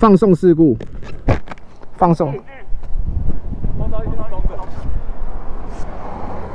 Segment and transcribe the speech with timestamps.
[0.00, 0.74] 放送事故，
[1.98, 2.34] 放送。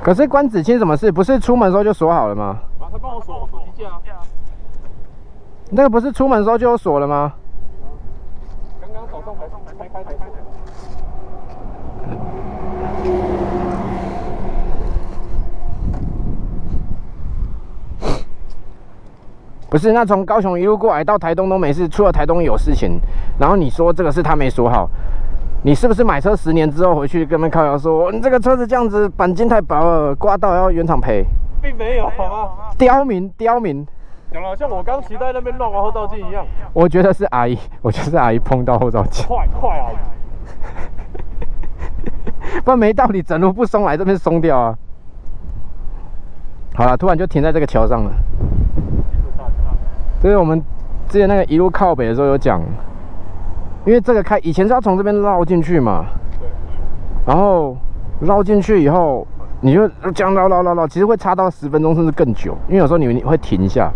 [0.02, 1.12] 可是关子清什么事？
[1.12, 2.60] 不是出门的时候就锁好了吗？
[2.80, 3.92] 啊，他帮我锁手机架。
[5.70, 7.34] 那个不是出门的时候就有锁了吗？
[8.82, 9.46] 刚刚手动开
[9.90, 10.26] 开开开。
[19.76, 22.98] 不是，那从高雄一路过来到台东都没事，出了台东有事情。
[23.38, 24.90] 然后你说这个是他没锁好，
[25.64, 31.26] 你是不是买车十年之后回去跟他们靠谣说，你这个车子这样子钣金太薄了，刮到要原厂赔？
[31.62, 32.52] 并没有，好吗？
[32.78, 33.86] 刁民，刁民。
[34.32, 36.46] 讲了像我刚骑在那边乱玩后照镜一样。
[36.72, 39.26] 我觉得是阿姨，我觉得是阿姨 碰到后照镜。
[39.28, 39.92] 快快啊！
[42.64, 44.74] 不然没道理，整路不松来这边松掉啊。
[46.76, 48.12] 好了，突然就停在这个桥上了。
[50.26, 50.60] 所以我们
[51.08, 52.60] 之前那个一路靠北的时候有讲，
[53.86, 56.04] 因为这个开以前是要从这边绕进去嘛，
[57.28, 57.78] 然后
[58.22, 59.28] 绕进去以后，
[59.62, 63.94] 你就这样绕绕绕绕，其实会差到十分钟甚至更久，因为有时候你会停一下。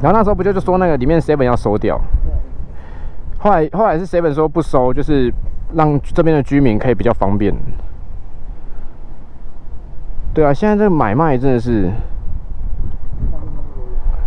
[0.00, 2.00] 然后那时候不就是说那个里面 seven 要收掉，
[3.40, 5.30] 后来后来是 seven 说不收，就是
[5.74, 7.54] 让这边的居民可以比较方便。
[10.32, 11.90] 对啊，现在这个买卖真的是。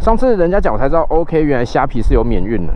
[0.01, 2.73] 上次人家讲我才知道，OK，原来虾皮是有免运的。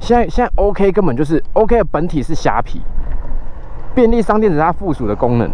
[0.00, 2.80] 现在现在 OK 根本就是 OK 的本体是虾皮，
[3.94, 5.46] 便利商店只是它附属的功能。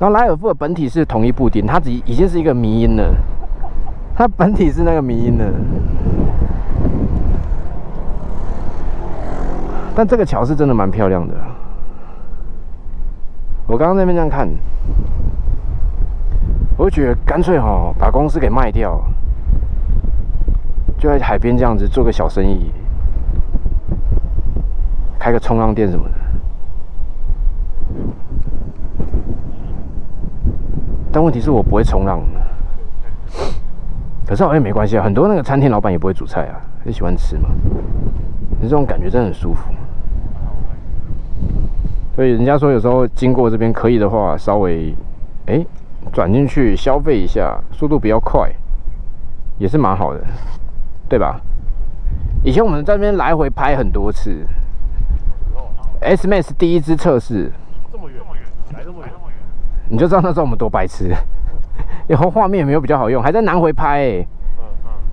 [0.00, 3.14] 然后莱尔富的本体是同一布丁，它已已经是一个迷音了。
[4.16, 5.44] 它本体是那个迷音的。
[9.94, 11.34] 但这个桥是真的蛮漂亮的。
[13.68, 14.48] 我刚刚那边这样看。
[16.76, 19.00] 我就觉得干脆哈，把公司给卖掉，
[20.98, 22.72] 就在海边这样子做个小生意，
[25.18, 26.14] 开个冲浪店什么的。
[31.12, 32.20] 但问题是我不会冲浪，
[34.26, 35.04] 可是好像没关系啊。
[35.04, 37.50] 很多那个餐厅老板也不会煮菜啊，就喜欢吃嘛。
[38.60, 39.72] 这种感觉真的很舒服。
[42.16, 44.92] 所以人家说有时候经过这边可以的话，稍微
[45.46, 45.64] 哎。
[46.12, 48.50] 转进去消费一下，速度比较快，
[49.58, 50.20] 也是蛮好的，
[51.08, 51.40] 对吧？
[52.42, 54.46] 以前我们在那边来回拍很多次
[56.00, 57.50] ，S m a s 第一支测试，
[57.90, 58.20] 这么远，
[58.74, 59.10] 来这么远，
[59.88, 61.14] 你就知道那时候我们多白痴，
[62.06, 64.24] 以后画面也没有比较好用，还在南回拍，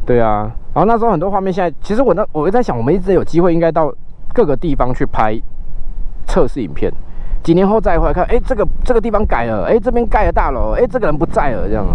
[0.06, 3.94] 对啊，然后那时候很多画面，现在其实我那我在想，我们一直有机会应该到
[4.34, 5.40] 各个地方去拍
[6.28, 6.92] 测试影片。
[7.44, 11.86] 几年后再回来看，哎，这个这个地方改了，哎，这边盖了大楼，哎，这个人不在了，这样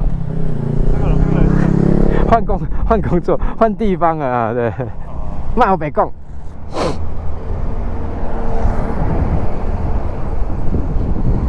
[2.29, 4.73] 换工换工作换地方啊，对。
[5.55, 6.11] 慢我别讲。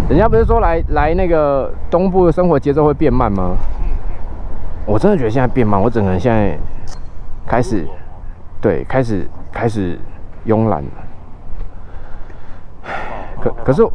[0.07, 3.57] 人家不是说来来那个东部的生活节奏会变慢吗？
[4.85, 6.57] 我真的觉得现在变慢，我整个人现在
[7.45, 7.85] 开始，
[8.61, 9.99] 对，开始开始
[10.45, 11.06] 慵懒了。
[13.49, 13.87] 可可是，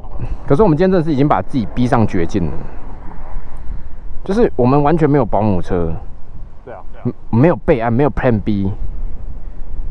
[0.46, 2.52] 可是我们今天真的是已经把自己逼上绝境了，
[4.24, 5.92] 就是我们完全没有保姆车，
[6.64, 6.80] 对啊，
[7.30, 8.72] 没有备案，没有 Plan B，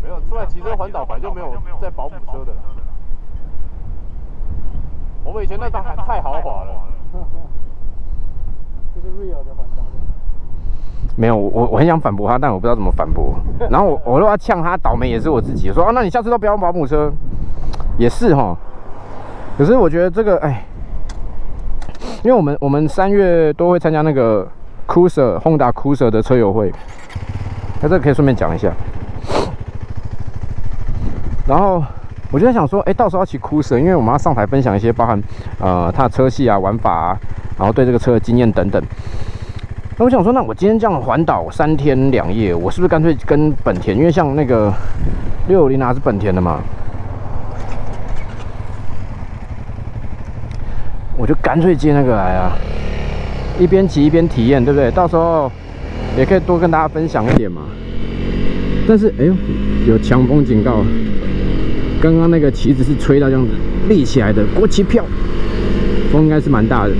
[0.02, 1.52] 没有出来骑车环岛本来就没有
[1.82, 2.54] 在保姆车的，
[5.24, 6.72] 我们以前那台太豪华了，
[8.96, 9.84] 这是 Real 的环岛，
[11.16, 13.36] 没有，我我很想反驳他，但我不知道怎么反驳，
[13.70, 17.12] 然后我我如果要呛他倒霉也是我自己，说啊，那你下次都不要保姆车，
[17.98, 18.58] 也是哈。
[19.58, 20.64] 可是我觉得这个，哎，
[22.24, 24.48] 因为我们我们三月都会参加那个
[24.88, 26.72] Cruiser Honda Cruiser 的车友会，
[27.80, 28.72] 那这个可以顺便讲一下。
[31.48, 31.84] 然后
[32.32, 35.22] 我就在想说，哎，到时候要骑 Cruiser，因为我们要上台分享一些包含
[35.60, 37.18] 呃它的车系啊、玩法啊，
[37.60, 38.82] 然后对这个车的经验等等。
[39.98, 43.96] 那我想说，那我今天这样环岛三天两夜，我是不是干脆跟本田？
[43.96, 44.74] 因为像那个
[45.48, 46.60] 六五零啊是本田的嘛。
[51.22, 52.58] 我就干脆接那个来啊，
[53.60, 54.90] 一边骑一边体验，对不对？
[54.90, 55.52] 到时候
[56.18, 57.62] 也可以多跟大家分享一点嘛。
[58.88, 59.34] 但是，哎呦，
[59.88, 60.84] 有强风警告，
[62.02, 63.52] 刚刚那个旗子是吹到这样子
[63.88, 65.06] 立起来的，国旗飘，
[66.12, 66.94] 风应该是蛮大的。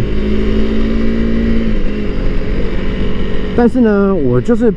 [3.56, 4.72] 但是呢，我就是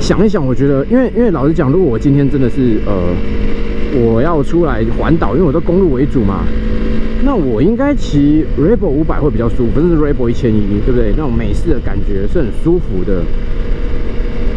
[0.00, 3.14] 想一想，我觉得，因为因为老实讲，如果我今天真的是呃，
[4.00, 6.44] 我要出来环岛，因为我都公路为主嘛。
[7.24, 11.10] 那我应该骑 Rebel 五百会比较舒服，不是 Rebel 一千一，对不对？
[11.16, 13.22] 那种美式的感觉是很舒服的。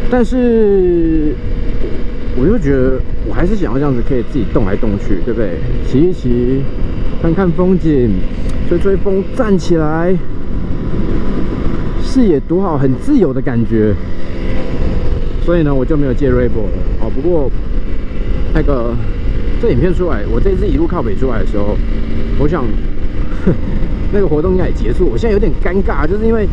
[0.09, 1.33] 但是
[2.35, 5.57] 我就觉得我还是想要这样子，可以自己动来动去，对不对？
[5.85, 6.63] 骑一骑，
[7.21, 8.09] 看看风景，
[8.67, 10.15] 吹吹风，站起来，
[12.03, 13.94] 视野多好，很自由的感觉。
[15.44, 16.69] 所以呢，我就没有借 r a b o 了。
[17.01, 17.51] 哦，不过
[18.53, 18.95] 那个
[19.62, 21.77] 这影片出来，我这次一路靠北出来的时候，
[22.40, 22.64] 我想
[24.12, 25.10] 那个活动应该也结束。
[25.12, 26.48] 我现在有点尴尬，就是因为。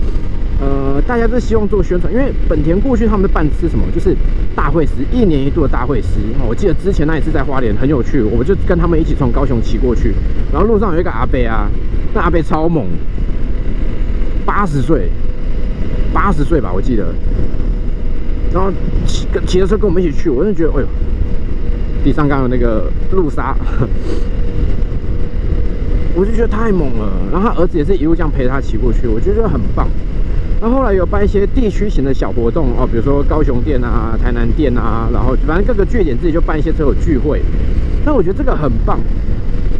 [0.61, 3.84] 呃，大家都希望做宣传，因为本田过去他们办是什么？
[3.93, 4.17] 就是
[4.55, 6.20] 大会师，一年一度的大会师。
[6.46, 10.14] 我记得之前那一次在花莲很有趣，我就跟他们一起从高雄骑过去，
[10.52, 11.69] 然后路上有一个阿伯啊，
[12.14, 12.87] 那阿伯超猛，
[14.46, 15.08] 八十岁，
[16.14, 17.12] 八十岁吧，我记得。
[18.52, 18.70] 然后
[19.05, 20.87] 骑骑着车跟我们一起去，我就觉得，哎呦，
[22.05, 23.56] 地上刚有那个路沙，
[26.14, 27.10] 我就觉得太猛了。
[27.32, 29.88] 然后他儿子也是一路这样陪他骑过去，我觉得很棒。
[30.60, 37.42] 那后来有办一些地区型的小活动哦，比如说高雄店啊、台南店啊，然后反正各个据点自己就办一些车友聚会。
[38.04, 39.00] 那我觉得这个很棒。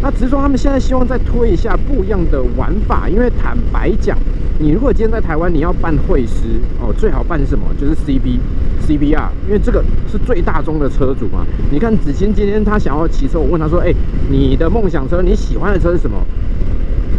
[0.00, 4.19] 那只是说他们现在希望再推一下不一样的玩法，因为坦白讲，
[4.58, 7.67] 你如果今天在台湾你要办会师哦，最好办什么？
[7.81, 8.40] 就是 CB、
[8.87, 11.46] CBR，因为这个是最大宗的车主嘛。
[11.70, 13.93] 你看子清今天他想要骑车，我问他说：“哎，
[14.31, 16.19] 你的梦想车，你喜欢的车是什么？”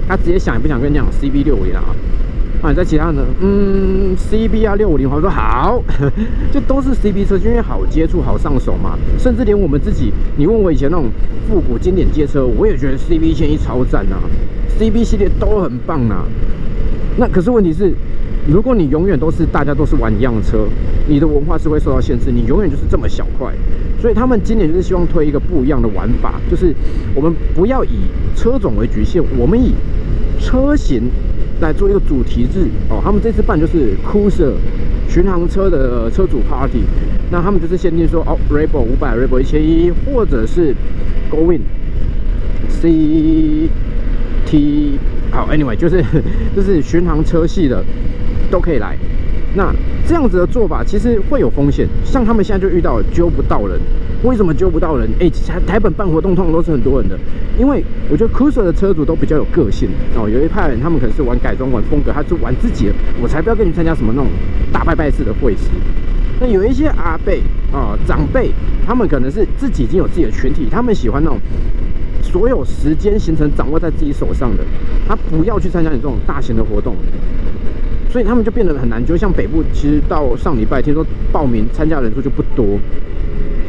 [0.07, 1.83] 他直接想也不想跟你讲 CB 六五零啊。
[2.61, 5.83] 啊，在其他的，嗯，C B R，六五零，我说好，
[6.49, 8.97] 就都是 CB 车，因为好接触、好上手嘛。
[9.19, 11.07] 甚至连我们自己，你问我以前那种
[11.49, 14.15] 复古经典街车，我也觉得 CB 一千一超赞啊
[14.79, 16.25] ，CB 系列都很棒啊。
[17.17, 17.93] 那可是问题是，
[18.47, 20.67] 如果你永远都是大家都是玩一样的车，
[21.07, 23.53] 你的文化是会受到限制，你永远就是这么小块。
[24.01, 26.73] 所以他们今年就是希望推一个不一样的玩法，就是
[27.15, 27.99] 我们不要以
[28.35, 29.73] 车种为局限，我们以
[30.39, 31.03] 车型。
[31.61, 34.51] 来做一个主题日哦，他们这次办就是 Cruiser
[35.07, 36.81] 巡航车的车主 Party，
[37.31, 40.75] 那他们就是限定说哦，Rebel 五百，Rebel 一千一，或者是
[41.31, 41.61] Going
[42.81, 43.69] CT，
[45.31, 46.03] 好，Anyway 就是
[46.53, 47.81] 就是巡航车系的
[48.53, 48.95] 都可以来。
[49.55, 49.73] 那
[50.07, 53.79] 这样子的做法其实会有风险，像他们现在就遇到揪不到人。
[54.23, 55.09] 为什么揪不到人？
[55.19, 57.17] 哎，台台本办活动通常都是很多人的，
[57.57, 60.29] 因为我觉得 Cruiser 的车主都比较有个性哦。
[60.29, 64.29] 有一派人他们可能是玩改装、玩风格，他是玩自己的，我才不要跟你参加什么那种
[64.71, 65.69] 大拜拜式的会师。
[66.39, 67.41] 那有一些阿辈
[67.71, 68.51] 啊长辈，
[68.85, 71.37] 他们可能是自己已经有自己的群体，他们喜欢那种
[72.21, 74.63] 所有时间行程掌握在自己手上的，
[75.07, 76.95] 他不要去参加你这种大型的活动。
[78.13, 82.77] 所以他们就变得很难，就像北部，其实到上礼拜听说报名参加人数就不多。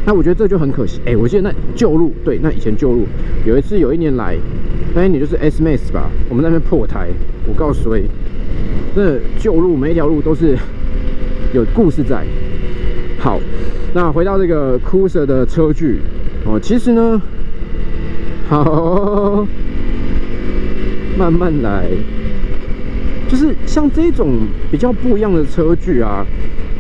[0.04, 1.00] 那我觉得这就很可惜。
[1.06, 3.06] 哎，我记得那旧路，对，那以前旧路
[3.46, 4.36] 有一次有一年来，
[4.94, 7.08] 那你就是 S Max 吧，我们那边破胎。
[7.48, 8.02] 我告诉你，
[8.94, 10.58] 这旧路每一条路都是
[11.54, 12.22] 有故事在。
[13.18, 13.40] 好，
[13.94, 16.00] 那回到这个 Cruiser 的车距
[16.44, 17.22] 哦，其实呢，
[18.50, 19.46] 好，
[21.16, 21.88] 慢慢来。
[23.34, 26.24] 就是像这种比较不一样的车距啊，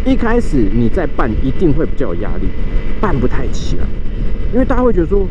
[0.06, 2.46] 一开始你在办一定会比较有压力，
[3.00, 3.82] 办不太起来，
[4.52, 5.26] 因为大家会觉得说，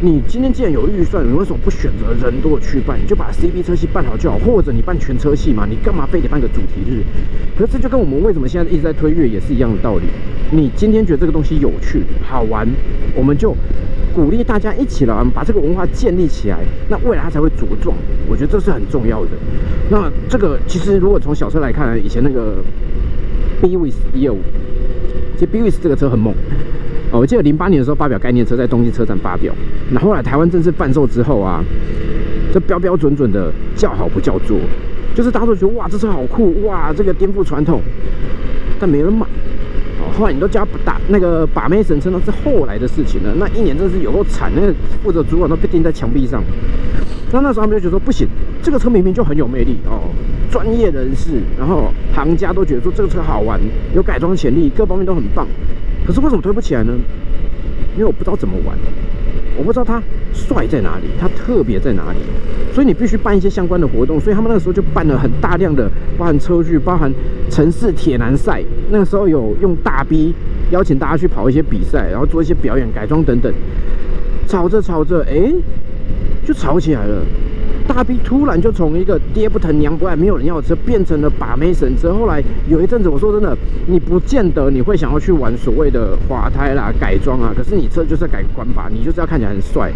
[0.00, 7.02] 你今天既然有预算，你为什么不选择人多去办，你就把 CB 车系办好就好，或者你办全车系嘛，你干嘛非得办个主题日？
[7.54, 10.04] 可是这就跟我们为什么现在一直在推越野是一样的道理。
[10.52, 12.66] 你今天觉得这个东西有趣好玩，
[13.14, 13.54] 我们就。
[14.14, 17.96] 鼓励大家一起来把这个文化建立起来，那未来它才会茁壮。
[18.28, 19.30] 我觉得这是很重要的。
[19.90, 22.62] 那这个其实如果从小车来看，以前那个
[23.60, 24.38] b w i s 一二五，
[25.34, 26.32] 其实 b w i s 这个车很猛
[27.10, 27.20] 哦。
[27.20, 29.52] 我记得零八年的时候发表概念车，在东京车展发表。
[29.90, 31.64] 那后来台湾正式贩售之后啊，
[32.52, 34.58] 这标标准准的叫好不叫座，
[35.14, 37.80] 就是大家都觉得哇，这车好酷哇，这个颠覆传统，
[38.78, 39.26] 但没人买。
[40.18, 43.34] 后来你都叫不打那个把妹神车，那是后来的事情了。
[43.36, 46.42] 那一年真是有够惨，那个负责主管都被钉在墙壁上。
[47.32, 48.28] 那那时候他们就觉得说不行，
[48.62, 50.10] 这个车明明就很有魅力哦，
[50.50, 53.58] 专业人士，然后行家都觉得说这个车好玩，
[53.94, 55.46] 有改装潜力，各方面都很棒。
[56.06, 56.92] 可是为什么推不起来呢？
[57.94, 58.76] 因为我不知道怎么玩。
[59.56, 62.18] 我不知道他帅在哪里，他特别在哪里，
[62.72, 64.18] 所以你必须办一些相关的活动。
[64.18, 67.12] 所以他们那个时候就办了很大量的，包含车具，包含
[67.50, 68.62] 城市铁男赛。
[68.90, 70.34] 那个时候有用大 B
[70.70, 73.52] 邀请大家去跑一些比赛，然后做一些表演、改装等等。
[74.48, 75.52] 吵着吵着，哎，
[76.44, 77.22] 就吵起来了。
[77.94, 82.14] 大 B 突然就从一个爹不疼娘不爱、没有人要的车，变成了把妹神车。
[82.14, 83.54] 后来有一阵子，我说真的，
[83.86, 87.52] 你不见得你会想要去玩所谓的滑胎啦、改装啊。
[87.54, 89.92] 可是你车就是要改观吧，你就是要看起来很帅。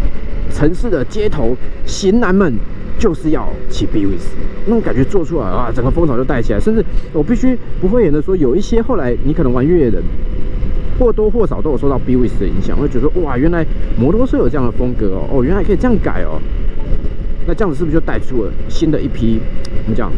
[0.53, 2.53] 城市的街头型男们
[2.99, 4.29] 就是要骑 b w i s
[4.67, 6.61] 那种感觉做出来啊，整个风潮就带起来。
[6.61, 6.85] 甚至
[7.15, 10.03] 我必须不会演的说，有一些后来你可能玩越野的，
[10.99, 13.65] 或多或少都有受到 b w i s 的影响，会觉得哇，原来
[13.99, 16.39] 摩托车有这样的风格哦，哦，原来可以这样改哦。
[17.47, 19.41] 那这样子是不是就带出了新的一批
[19.85, 20.11] 怎么讲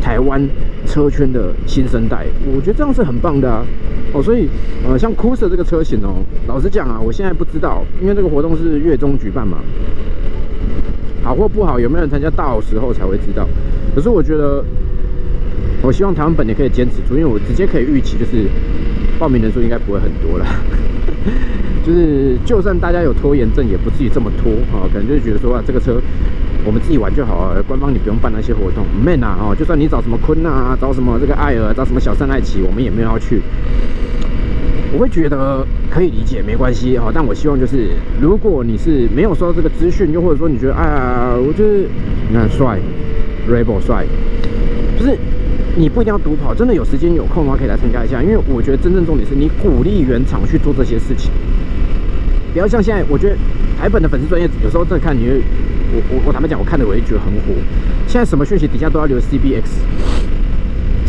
[0.00, 0.48] 台湾
[0.86, 2.26] 车圈的新生代？
[2.46, 3.64] 我觉得这样是很棒的啊。
[4.12, 4.48] 哦，所以
[4.86, 9.58] 呃，像 Cruiser 这个车型哦，老实讲啊，我现在不知道，因为这个活动是月中举办嘛，
[11.22, 13.46] 好或不好，有没有人参加到时候才会知道。
[13.94, 14.64] 可是我觉得，
[15.82, 18.48] 我希望台湾本地可以坚持住，因为我直接可以预期就是。
[19.18, 20.46] 报名人数应该不会很多了，
[21.86, 24.88] 就是就算大家有拖延症，也不至于这么拖啊。
[24.92, 26.00] 可能就觉得说啊，这个车
[26.64, 28.84] 我们自己玩就好啊，官方你不用办那些活动。
[29.04, 33.40] man 啊，哦，就算你找什么坤啊，找什么这个艾尔，找什么小三爱奇，我们也没有要去。
[34.92, 37.10] 我会觉得可以理解，没关系哈。
[37.12, 37.90] 但我希望就是，
[38.20, 41.88] 如果你是没有收到这个资讯，又或者说你觉得哎呀，我就是
[42.28, 42.78] 你看帅
[43.48, 44.06] ，Rebel 帅，
[44.98, 45.16] 就是。
[45.74, 51.30] 你不一定要独跑，真的有时间有空的话可以来参加一下，因为我觉得真正重点是你鼓励原厂去做这些事情，
[52.52, 53.36] 不要像现在，我觉得
[53.82, 57.52] 台本的粉丝专业有时候真的看你，我我我坦白讲，我看的我也觉得很火。
[58.06, 59.64] 现在什么讯息底下都要留 CBX，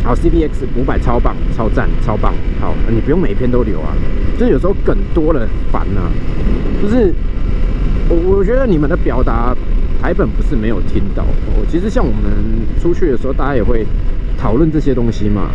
[0.03, 3.94] 好 CBX 五百超棒、超赞、超棒，好，你不用每一篇都留啊，
[4.39, 6.01] 就是有时候梗多了烦呐，
[6.82, 7.13] 就是
[8.10, 9.56] 我我觉得你们的表达
[10.01, 12.32] 台本不是没有听到，哦，其实像我们
[12.82, 13.86] 出去的时候，大家也会。
[14.36, 15.51] 讨论这些东西嘛，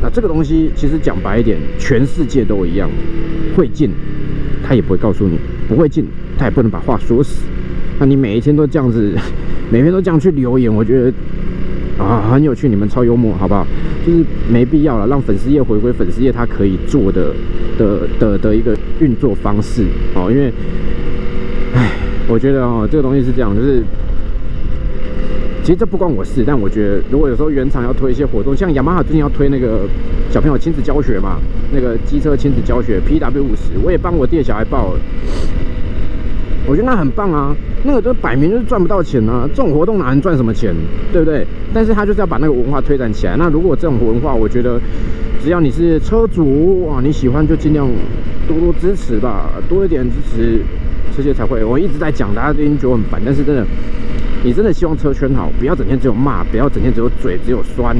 [0.00, 2.88] 那这个东西其实讲白一点，全世界都一样，
[3.56, 3.90] 会进
[4.62, 6.06] 他也不会告诉你，不会进。
[6.38, 7.42] 他也不能把话说死。
[7.98, 9.12] 那你每一天都这样子，
[9.70, 11.12] 每天都这样去留言，我觉得
[11.98, 13.66] 啊很有趣，你们超幽默，好不好？
[14.06, 17.34] 就是没必要了，让粉丝页回归粉丝页，他可以做的
[17.78, 20.30] 的的的一个运作方式哦。
[20.30, 20.52] 因为，
[21.74, 21.90] 唉，
[22.28, 23.82] 我觉得哦，这个东西是这样，就是。
[25.64, 29.80] 其实这不关我事，但我觉得如果有时候原厂要推一些活动，像雅马哈最近要推那个
[30.30, 31.40] 小朋友亲子教学嘛，
[31.74, 35.00] 那个机车亲子教学 PW 五十，我也帮我弟的小孩报了。
[36.68, 37.54] 我觉得那很棒啊，
[37.84, 40.74] 那个都摆明就是赚不到钱啊，这种活动哪能赚什么钱，
[41.12, 41.46] 对不对？
[41.72, 43.36] 但是他就是要把那个文化推展起来。
[43.36, 44.80] 那如果这种文化，我觉得
[45.42, 47.88] 只要你是车主啊，你喜欢就尽量
[48.48, 50.60] 多多支持吧，多一点支持，
[51.16, 51.64] 这些才会。
[51.64, 53.64] 我一直在讲，大家都已经觉得很烦，但是真的。
[54.44, 57.96] 你真的希望车圈好，不要整天只有骂，不要整天只有嘴，只有酸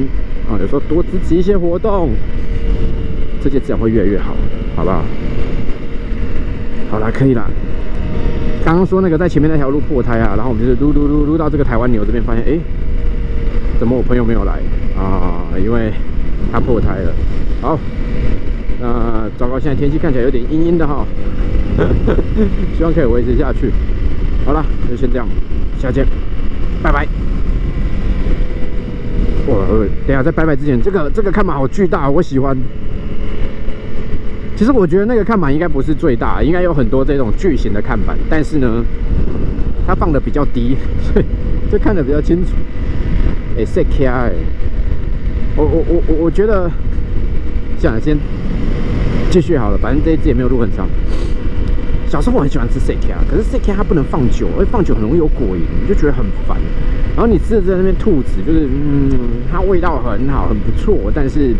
[0.49, 0.54] 啊！
[0.61, 2.11] 有时候多支持一些活动，
[3.42, 4.37] 这些自然会越来越好，
[4.76, 5.02] 好不好？
[6.90, 7.50] 好了，可以了。
[8.66, 12.58] 刚刚说那个在前面那条路破胎啊，然后我们就是撸撸撸撸到这个台湾牛这边，发现哎，
[13.78, 14.54] 怎么我朋友没有来
[14.99, 15.46] 啊？
[15.56, 15.92] 因为
[16.50, 17.14] 他破胎了。
[17.61, 17.78] 好，
[18.80, 21.06] 那糟糕，现在天气看起来有点阴阴的哈，
[22.76, 23.70] 希望可以维持下去。
[24.44, 25.28] 好了，就先这样，
[25.78, 26.04] 下见。
[26.82, 27.06] 拜拜！
[29.46, 29.54] 哇，
[30.08, 32.56] 等下在拜拜之前，这个这个看板好巨大，我喜欢。
[34.56, 38.82] 其实我觉得那个看板应该不是最大，应该有很多这种巨型的看板，但是呢，
[39.86, 41.25] 它放的比较低，所 以
[41.70, 42.52] 就看得比较清楚。
[43.58, 44.32] 哎，CK 哎，
[45.56, 46.70] 我我我我我觉得，
[47.78, 48.16] 算了，先
[49.30, 50.88] 继续好了，反正这一支也没有录很长。
[52.08, 56.56] 小时候我很喜欢吃 C K 啊，可是 C K 它不能放酒，因为放酒很容易有果蝇，就觉得很烦。
[57.14, 59.10] 然后你吃的在那边吐籽，就是嗯，
[59.52, 61.54] 它味道很好，很不错，但是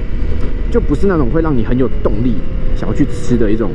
[0.70, 2.36] 就不是那种会让你很有动力
[2.76, 3.73] 想要去吃的一种。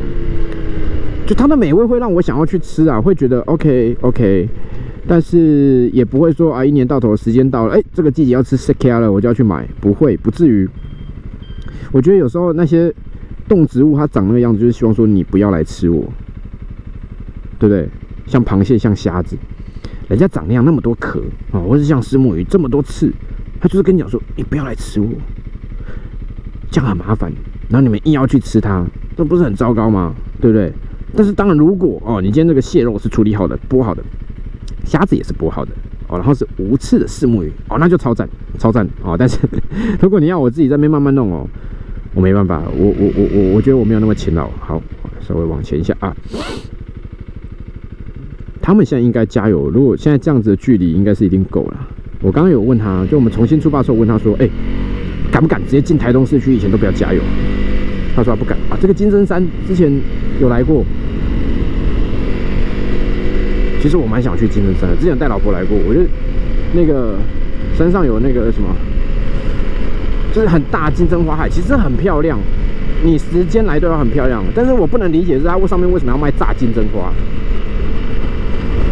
[1.28, 4.48] 就它的美味会让我想要去吃啊，会觉得 OK OK，
[5.08, 10.70] 但是也不会说啊，一年到头时间到了，哎，这个季节要吃 C K 了，我就要去买，不会，不至于。
[11.92, 12.94] 我觉得有时候那些
[13.50, 16.06] 动植物它长那个样子，就是希望说你不要来吃我。
[17.60, 17.88] 对不对？
[18.26, 19.38] 像螃蟹，像虾子，
[20.10, 23.14] 人家长那样那么多壳啊，或是像石墨鱼这么多刺，
[23.60, 25.08] 他就是跟你讲说，你不要来吃我，
[26.72, 27.32] 这样很麻烦。
[27.72, 28.86] 然后你们硬要去吃它，
[29.16, 30.14] 这不是很糟糕吗？
[30.42, 30.72] 对不对？
[31.16, 34.04] 但是当然，如果哦，你今天这个蟹肉是处理好的、剥好的，
[34.86, 35.72] 虾子也是剥好的
[36.08, 38.28] 哦，然后是无刺的石目鱼哦，那就超赞，
[38.60, 39.16] 超赞哦。
[39.18, 39.40] 但是
[40.02, 41.48] 如果你要我自己在那边慢慢弄哦，
[42.14, 44.50] 我没办法，我我我我我觉得我没有那么勤劳。
[44.60, 44.82] 好，
[45.22, 46.16] 稍微往前一下啊。
[48.62, 49.70] 他们现在应该加油。
[49.70, 51.88] 如果现在这样子的距离，应该是已经够了。
[52.22, 54.48] 我刚刚有问他，就我们重新出发的时候问他说：“哎，
[55.32, 56.54] 敢不敢直接进台东市区？
[56.54, 57.22] 以前都不要加油。”
[58.14, 59.90] 他说：“不敢啊。”这个金针山之前
[60.42, 60.84] 有来过。
[63.82, 65.76] 其实我蛮想去金针山的，之前带老婆来过。
[65.88, 66.06] 我觉得
[66.74, 67.16] 那个
[67.76, 68.68] 山上有那个什么，
[70.36, 72.38] 就是很大金针花海，其实很漂亮。
[73.04, 74.44] 你时间来都要很漂亮。
[74.54, 77.12] 但是我不能理解是它上面为什么要卖炸金针花。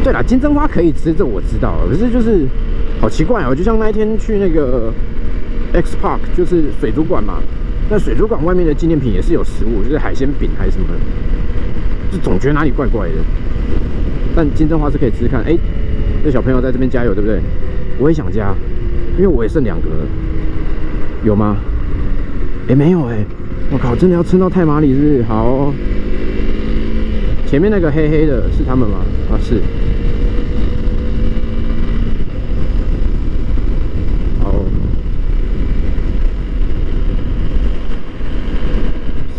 [0.03, 1.75] 对了，金针花可以吃，这我知道。
[1.87, 2.47] 可是就是
[2.99, 4.91] 好奇怪哦，就像那一天去那个
[5.73, 7.41] X Park，就是水族馆嘛，
[7.89, 10.93] 那水族馆外面的纪念品也是有食物，就是海鲜饼还是什么的，
[12.11, 13.15] 就总觉得哪里怪怪的。
[14.35, 15.41] 但金针花是可以吃吃看。
[15.43, 15.57] 哎，
[16.23, 17.41] 这小朋友在这边加油，对不对？
[17.97, 18.53] 我也想加，
[19.17, 19.89] 因为我也剩两格。
[21.23, 21.57] 有吗？
[22.67, 23.25] 哎，没有哎。
[23.71, 25.23] 我靠，真的要撑到太马里是不是？
[25.23, 25.73] 好，
[27.45, 28.97] 前面那个黑黑的是他们吗？
[29.31, 29.61] 啊，是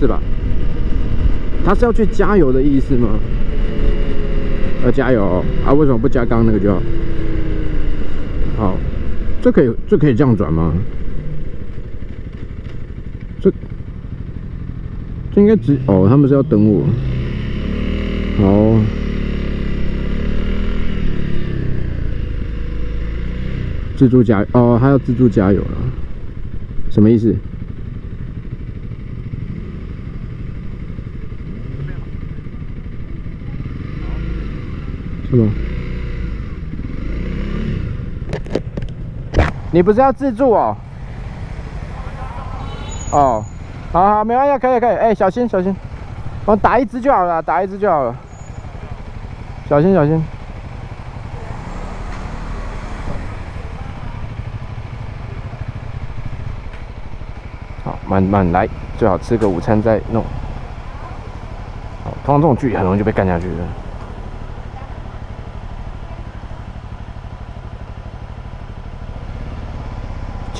[0.07, 0.21] 吧？
[1.64, 3.19] 他是要去加油的意思吗？
[4.83, 5.73] 要加油啊？
[5.73, 6.81] 为什么不加刚那个就好？
[8.57, 8.76] 好，
[9.43, 10.73] 这可以，这可以这样转吗？
[13.40, 13.50] 这
[15.33, 16.85] 这应该只哦，他们是要等我。
[18.38, 18.81] 好，
[23.97, 25.76] 自助加哦，他要自助加油了，
[26.90, 27.35] 什么意思？
[35.31, 35.53] 是吗？
[39.73, 40.77] 你不是要自助哦？
[43.13, 43.45] 哦，
[43.93, 44.97] 好好，没关系，可以可以。
[44.97, 45.75] 哎，小心小心，
[46.45, 48.17] 我打一只就好了，打一只就好了。
[49.69, 50.21] 小心小心。
[57.85, 58.69] 好，慢慢来，
[58.99, 60.25] 最好吃个午餐再弄。
[62.03, 63.55] 好，通常这种距离很容易就被干下去了。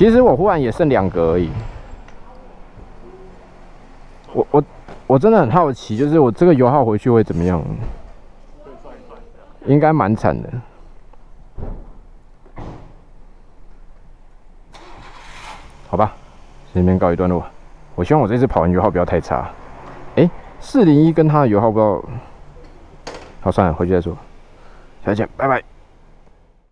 [0.01, 1.51] 其实我忽然也剩两格而已。
[4.33, 4.63] 我我
[5.05, 7.63] 我真的很好奇，就是我这个油耗回去会怎么样？
[9.67, 10.49] 应该蛮惨的。
[15.87, 16.15] 好吧，
[16.73, 17.45] 这边告一段落。
[17.93, 19.51] 我希望我这次跑完油耗不要太差。
[20.15, 20.27] 哎，
[20.59, 22.03] 四零一跟它的油耗不知道。
[23.41, 24.17] 好，算了，回去再说。
[25.05, 25.70] 下次见，拜拜。